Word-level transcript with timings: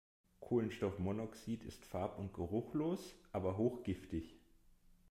Kohlenstoffmonoxid 0.39 1.63
ist 1.63 1.85
farb- 1.85 2.17
und 2.17 2.33
geruchlos, 2.33 3.13
aber 3.31 3.57
hochgiftig. 3.57 4.33